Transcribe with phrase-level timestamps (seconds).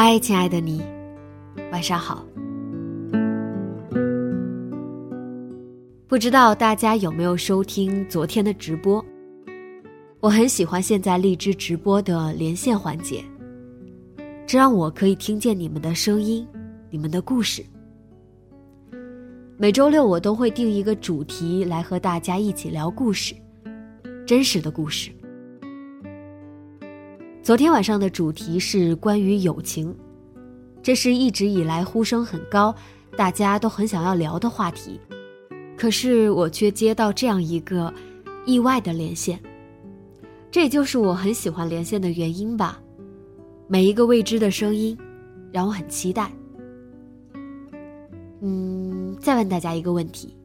[0.00, 0.80] 嗨，亲爱的你，
[1.72, 2.24] 晚上好。
[6.06, 9.04] 不知道大家有没有收听昨天的直播？
[10.20, 13.24] 我很喜欢现在荔枝直播的连线环节，
[14.46, 16.46] 这让我可以听见你们的声音、
[16.90, 17.66] 你们的故事。
[19.56, 23.34] 每周六我都会定一个主题来和大家一起聊故事，
[24.24, 25.10] 真实的故事。
[27.48, 29.96] 昨天晚上的主题是关于友情，
[30.82, 32.74] 这是一直以来呼声很高，
[33.16, 35.00] 大家都很想要聊的话题。
[35.74, 37.90] 可是我却接到这样一个
[38.44, 39.40] 意外的连线，
[40.50, 42.78] 这也就是我很喜欢连线的原因吧。
[43.66, 44.94] 每一个未知的声音，
[45.50, 46.30] 让我很期待。
[48.42, 50.36] 嗯，再问大家一个问题：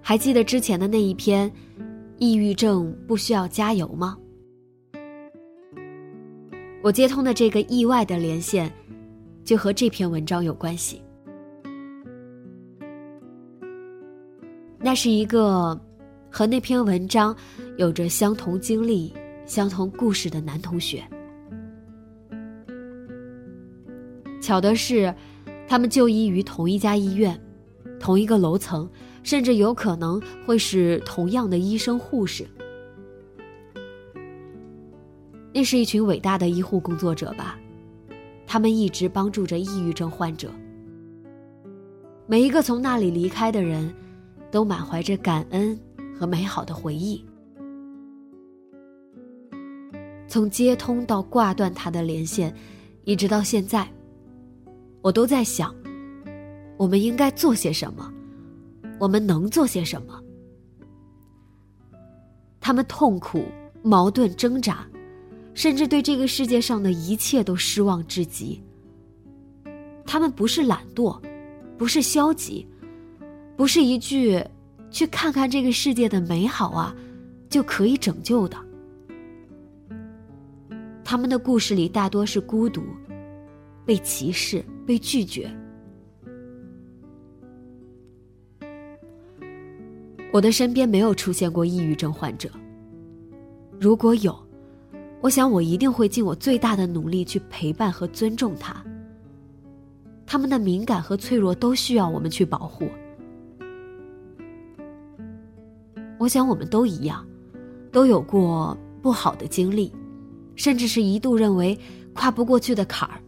[0.00, 1.52] 还记得之前的那一篇
[2.16, 4.16] “抑郁症不需要加油”吗？
[6.82, 8.72] 我接通的这个意外的连线，
[9.44, 11.02] 就和这篇文章有关系。
[14.78, 15.78] 那是一个
[16.30, 17.36] 和那篇文章
[17.76, 19.12] 有着相同经历、
[19.44, 21.04] 相同故事的男同学。
[24.40, 25.14] 巧的是，
[25.68, 27.38] 他们就医于同一家医院、
[28.00, 28.88] 同一个楼层，
[29.22, 32.48] 甚至有可能会是同样的医生护士。
[35.52, 37.58] 那是一群伟大的医护工作者吧，
[38.46, 40.50] 他们一直帮助着抑郁症患者。
[42.26, 43.92] 每一个从那里离开的人，
[44.50, 45.76] 都满怀着感恩
[46.16, 47.24] 和美好的回忆。
[50.28, 52.54] 从接通到挂断他的连线，
[53.02, 53.88] 一直到现在，
[55.02, 55.74] 我都在想，
[56.76, 58.08] 我们应该做些什么，
[59.00, 60.22] 我们能做些什么。
[62.60, 63.44] 他们痛苦、
[63.82, 64.86] 矛盾、挣扎。
[65.60, 68.58] 甚至对这个世界上的一切都失望至极。
[70.06, 71.20] 他们不是懒惰，
[71.76, 72.66] 不是消极，
[73.58, 74.42] 不是一句
[74.90, 76.96] “去看看这个世界的美好啊”
[77.50, 78.56] 就可以拯救的。
[81.04, 82.82] 他们的故事里大多是孤独、
[83.84, 85.54] 被歧视、被拒绝。
[90.32, 92.50] 我的身边没有出现过抑郁症患者，
[93.78, 94.34] 如果有。
[95.20, 98.82] 我想，我一定会尽我最大的努力去陪伴和尊重他。
[100.26, 102.88] 他们的敏感和脆弱都需要我们去保护。
[106.18, 107.26] 我想，我们都一样，
[107.92, 109.92] 都有过不好的经历，
[110.54, 111.78] 甚至是一度认为
[112.14, 113.20] 跨不过去的坎儿。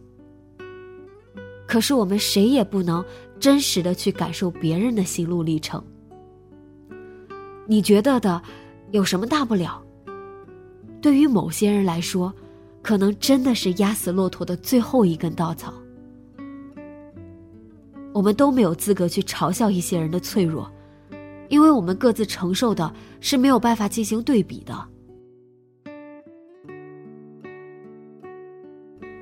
[1.67, 3.03] 可是，我们谁也不能
[3.39, 5.83] 真实的去感受别人的心路历程。
[7.67, 8.41] 你觉得的，
[8.91, 9.83] 有什么大不了？
[11.03, 12.33] 对于某些人来说，
[12.81, 15.73] 可能真的是压死骆驼的最后一根稻草。
[18.13, 20.71] 我们都没有资格去嘲笑一些人的脆弱，
[21.49, 24.73] 因为我们各自承受的是没有办法进行对比的。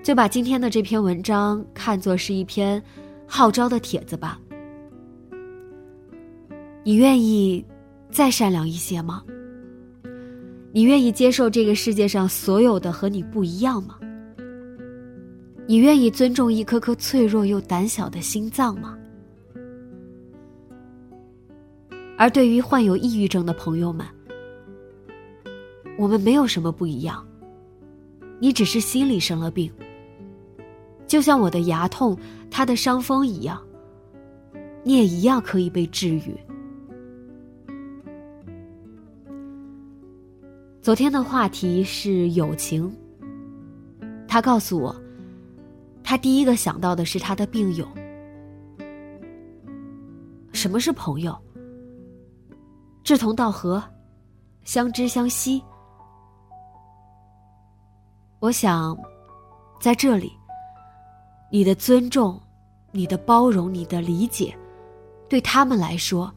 [0.03, 2.79] 就把今天的这篇文章看作是一篇
[3.25, 4.39] 号召的帖子吧。
[6.83, 7.65] 你愿意
[8.11, 9.23] 再善良一些吗？
[10.73, 13.97] 你愿意接受这个世界上所有的和你不一样吗？
[15.67, 18.97] 你愿意尊重一颗颗脆弱又胆小的心脏吗？
[22.17, 24.05] 而对于患有抑郁症的朋友们，
[25.97, 27.25] 我们没有什么不一样，
[28.39, 29.71] 你只是心里生了病，
[31.05, 32.17] 就像我的牙痛、
[32.49, 33.61] 他的伤风一样，
[34.83, 36.35] 你也一样可以被治愈。
[40.91, 42.93] 昨天的话题是友情。
[44.27, 44.93] 他告诉我，
[46.03, 47.87] 他第一个想到的是他的病友。
[50.51, 51.33] 什么是朋友？
[53.05, 53.81] 志同道合，
[54.65, 55.63] 相知相惜。
[58.41, 58.99] 我想，
[59.79, 60.33] 在这里，
[61.49, 62.37] 你的尊重、
[62.91, 64.53] 你的包容、你的理解，
[65.29, 66.29] 对他们来说，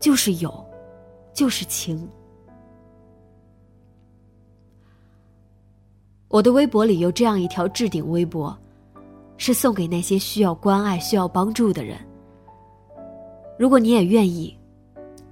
[0.00, 0.66] 就是友，
[1.34, 2.08] 就是情。
[6.34, 8.58] 我的微博里有这样一条置顶微博，
[9.36, 11.96] 是送给那些需要关爱、需要帮助的人。
[13.56, 14.52] 如果你也愿意，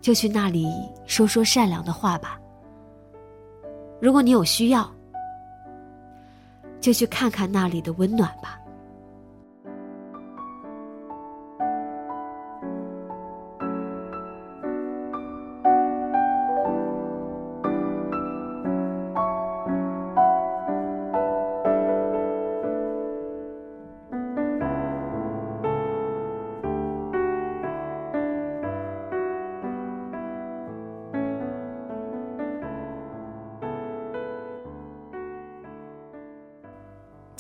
[0.00, 0.64] 就去那里
[1.04, 2.40] 说说善良的话吧。
[4.00, 4.88] 如果你有需要，
[6.80, 8.60] 就去看看那里的温暖吧。